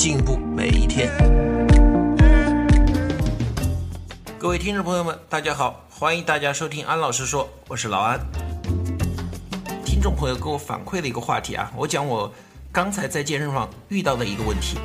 [0.00, 1.10] 进步每一天。
[4.38, 8.18] 各位听众朋友们，大家好，欢迎大家收听安老师说，我是老安。
[9.84, 12.32] 听众朋友给我反馈的一个话题啊，我讲我
[12.72, 14.78] 刚才在健身房遇到的一个问题。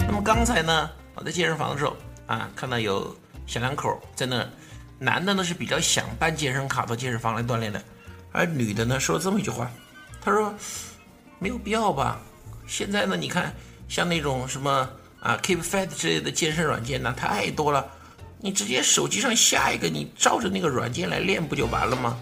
[0.00, 1.96] 那么刚才呢，我在健身房的时候
[2.26, 3.16] 啊，看到有
[3.46, 4.44] 小两口在那，
[4.98, 7.80] 男的呢是比较想办健身卡到健身房来锻炼的。
[8.32, 9.70] 而女的呢说了这么一句话，
[10.20, 10.52] 她说
[11.38, 12.20] 没有必要吧？
[12.66, 13.54] 现在呢，你看
[13.88, 14.88] 像那种什么
[15.20, 17.84] 啊 Keep Fit 之类的健身软件呢太多了，
[18.40, 22.18] 你直接手机上下一个，你照着那个软件来练不就完了吗？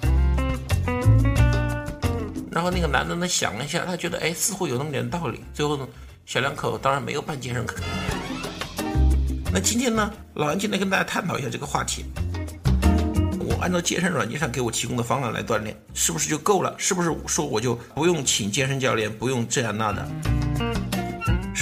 [2.51, 5.43] 然后那个男的呢想了一下，他觉得哎似乎有那么点道理。
[5.55, 5.89] 最后呢，
[6.27, 7.77] 小两口当然没有办健身卡。
[9.51, 12.05] 那今天呢，老安进来跟大家探讨一下这个话题。
[13.41, 16.75] 我按照健身软件上给我提供的方案来锻炼，是不是就够了？
[16.79, 20.09] 是不是说我就不用请健身教练，不用这样那的？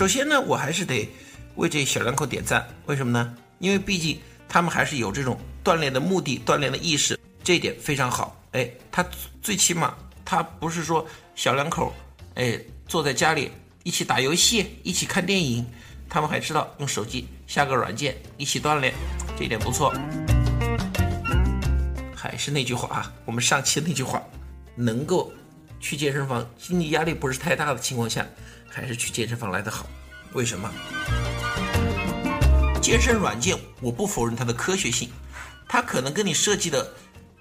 [0.01, 1.07] 首先呢，我还是得
[1.57, 2.67] 为这小两口点赞。
[2.87, 3.35] 为什么呢？
[3.59, 8.35] 因为毕竟他们还是有这种锻炼的目的、锻炼的意识，这一点非常好。
[8.53, 9.05] 哎，他
[9.43, 11.93] 最起码他不是说小两口，
[12.37, 13.51] 哎，坐在家里
[13.83, 15.67] 一起打游戏、一起看电影，
[16.09, 18.95] 他们还知道用手机下个软件一起锻炼，
[19.39, 19.93] 这一点不错。
[22.17, 24.23] 还是那句话啊，我们上期那句话，
[24.75, 25.31] 能够
[25.81, 28.27] 去健身房，经济压力不是太大的情况下，
[28.69, 29.87] 还是去健身房来的好。
[30.35, 30.71] 为什么？
[32.83, 35.11] 健身软件我不否认它的科学性，
[35.67, 36.93] 它可能跟你设计的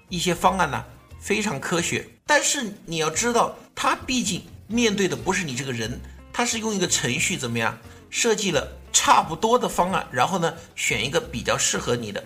[0.08, 0.84] 一些方案呢
[1.20, 6.00] 非常科学，但是你要知道，它毕竟面对的不是你这个人，
[6.32, 12.24] 它是用一个程序怎么样设计了差不多的方案，然后呢选一个比较适合你的，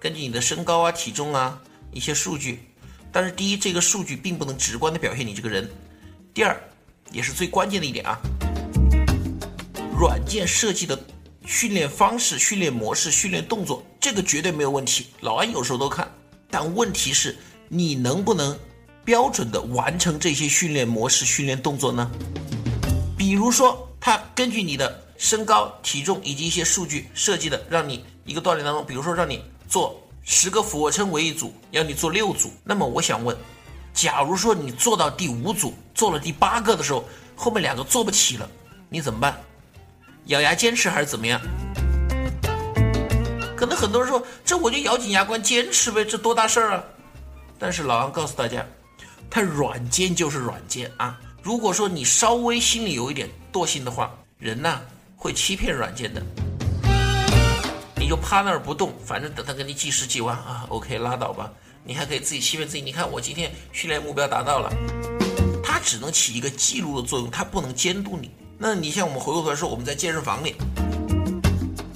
[0.00, 1.62] 根据你的身高啊、体重啊。
[1.92, 2.60] 一些数据，
[3.16, 5.64] 但是第一，这个数据并不能直观的表现你这个人；
[6.34, 6.54] 第二，
[7.10, 8.20] 也是最关键的一点啊，
[9.98, 11.02] 软件设计的
[11.46, 15.06] 训练方式、训练模式、训练动作，这个绝对没有问题。
[15.20, 16.06] 老安有时候都看，
[16.50, 17.34] 但问题是，
[17.70, 18.54] 你能不能
[19.02, 22.10] 标准的完成这些训练模式、训练动作呢？
[23.16, 30.05] 比如说，它根据你的身高、体重以及一些数据设计的，让你一个锻炼当中，比如说让你做。
[30.28, 32.50] 十个俯卧撑为一组，要你做六组。
[32.64, 33.34] 那么我想问，
[33.94, 37.04] 假如说你做到第五组，做了第八个的时候，
[37.36, 38.50] 后面两个做不起了，
[38.88, 39.40] 你怎么办？
[40.24, 41.40] 咬牙坚持还是怎么样？
[43.56, 46.84] 可能很多人说，这我就咬紧牙关坚持呗，这多大事儿啊？
[47.56, 48.66] 但是老王告诉大家，
[49.30, 51.20] 它软件就是软件啊。
[51.40, 54.80] 如果说你稍微心里有一点惰性的话，人呐
[55.14, 56.20] 会欺骗软件的。
[58.06, 61.52] 你就趴那儿不动，反正等他给你计时计完啊，OK，拉倒吧。
[61.82, 64.72] 你还可以自己欺骗自己，你看我今天训练目标达到了。
[65.60, 68.30] 它只能起一个记录的作用，它不能监督你。
[68.58, 70.54] 那你像我们回过头来说，我们在健身房里，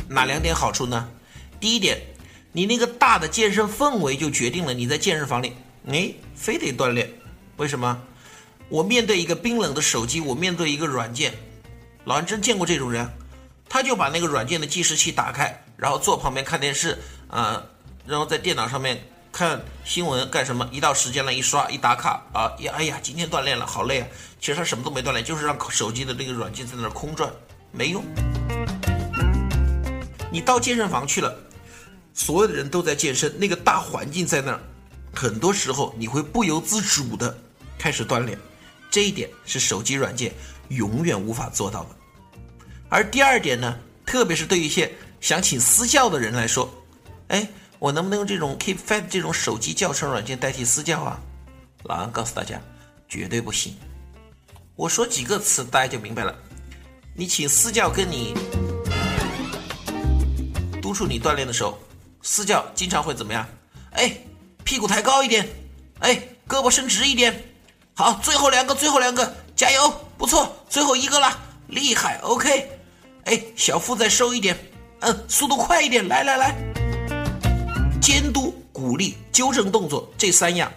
[0.09, 1.09] 哪两点好处呢？
[1.61, 1.97] 第一点，
[2.51, 5.53] 你那个大的健身氛围就决定了你在健身房里，
[5.87, 7.09] 哎，非得锻炼。
[7.57, 8.03] 为什么？
[8.69, 11.33] 我面对一个冰冷的手机，我面对一个软件，
[12.03, 13.09] 老安真见过这种人，
[13.69, 15.57] 他就把那个软件的计时器打开。
[15.81, 16.99] 然后坐旁边看电视，
[17.29, 17.65] 啊，
[18.07, 19.03] 然后在电脑上面
[19.33, 20.69] 看新闻干什么？
[20.71, 24.07] 一到时间了，一刷一打卡啊，呀，哎呀，今天锻炼了，好累啊！
[24.39, 27.33] 其实他什么都没锻炼，就是让手机的那个软件在那儿空转，
[27.73, 28.05] 没用。
[30.31, 31.35] 你到健身房去了，
[32.13, 34.61] 所有的人都在健身，那个大环境在那儿，
[35.15, 37.35] 很多时候你会不由自主的
[37.79, 38.39] 开始锻炼，
[38.91, 40.35] 这一点是手机软件
[40.69, 41.89] 永远无法做到的。
[42.91, 46.73] 而第二点呢，特别是对于一些想请私教的人来说，
[47.29, 47.47] 哎，
[47.79, 51.21] 我能不能用这种 Keep Fit 这种手机教程软件代替私教啊？
[51.85, 52.61] 老安告诉大家，
[53.09, 53.77] 绝对不行。
[54.77, 56.35] 我说几个词，大家就明白了。
[57.15, 58.35] 你请私教跟你
[60.81, 61.79] 督促你锻炼的时候，
[62.23, 63.47] 私教经常会怎么样？
[63.93, 64.17] 哎，
[64.65, 65.47] 屁股抬高一点，
[65.99, 66.15] 哎，
[66.49, 67.45] 胳膊伸直一点。
[67.95, 72.71] 好，最后两个，最后两个，加油，不错，最后一个了，厉害，OK。
[73.25, 74.59] 哎，小腹再收一点。
[75.01, 76.55] 嗯，速度快一点，来来来，
[78.03, 80.71] 监督、鼓励、纠正动作这三样，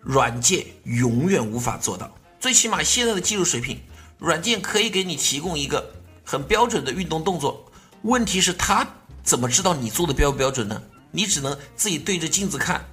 [0.00, 2.14] 软件永远无法做到。
[2.38, 3.80] 最起码现在的技术水平，
[4.18, 5.90] 软件可以给你提供一个
[6.22, 7.64] 很标准的运动动作。
[8.02, 8.86] 问题是，他
[9.22, 10.82] 怎么知道你做的标不标准呢？
[11.10, 12.84] 你只能自己对着镜子看。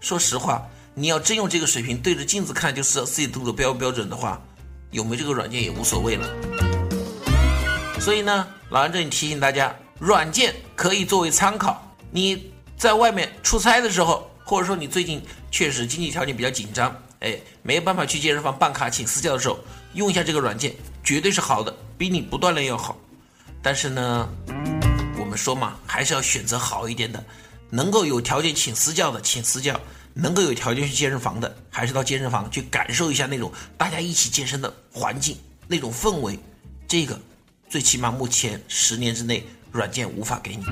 [0.00, 4.40] 说实话，你要真用这个水平对着镜子看，就知道自己动作标不标准的话，
[4.90, 6.26] 有没这个软件也无所谓了。
[8.00, 11.82] 所以呢，老安这里提醒大家，软件可以作为参考。
[12.10, 19.58] 你在外面出差的时候，或者说你最近确实经济条件比较紧张，哎，没有办法去健身房办卡请私教的时候，
[19.94, 22.96] 用一下这个软件，绝对是好的，比你不锻炼要好。
[23.60, 24.28] 但是呢，
[25.18, 27.22] 我们说嘛，还是要选择好一点的，
[27.68, 29.78] 能够有条件请私教的请私教，
[30.14, 35.36] 能够有条件去健身房的，还是到健身房去感受一下那种大家一起健身的环境，
[35.66, 36.38] 那种氛围。
[36.86, 37.20] 这个
[37.68, 40.64] 最起码目前十年之内，软件无法给你。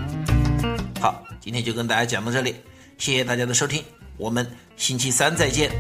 [0.99, 2.55] 好，今天就跟大家讲到这里，
[2.97, 3.85] 谢谢大家的收听，
[4.17, 4.47] 我们
[4.77, 5.71] 星期三再见。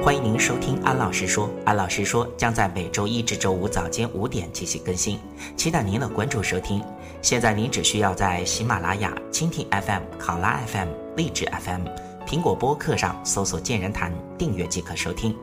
[0.00, 5.18] 欢迎您收听安老师说，安老师说将在每周一至周五早间五点进行更新，
[5.56, 6.80] 期待您的关注收听。
[7.20, 11.86] 现在您只需要在喜马拉雅、蜻蜓 FM、考拉 FM、荔枝 FM、
[12.26, 15.36] 苹果播客上搜索“健人谈”，订阅即可收听。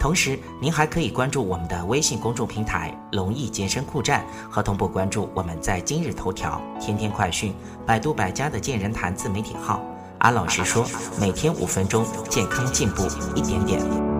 [0.00, 7.54] 同时，您还可以关注我们的微信公众平台“龙翼健身酷站”，和同步关注我们在今日头条、天天快讯、
[7.86, 9.82] 百度百家的“健人谈”自媒体号。
[10.18, 10.86] 安老师说，
[11.20, 13.02] 每天五分钟，健康进步
[13.34, 14.11] 一点点。